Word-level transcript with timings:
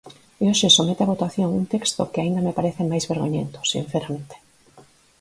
E 0.41 0.43
hoxe 0.49 0.75
somete 0.77 1.01
a 1.03 1.11
votación 1.13 1.49
un 1.59 1.65
texto 1.73 2.09
que 2.11 2.21
aínda 2.21 2.45
me 2.47 2.55
parece 2.57 2.81
máis 2.91 3.05
vergoñento, 3.11 3.57
sinceramente. 3.73 4.35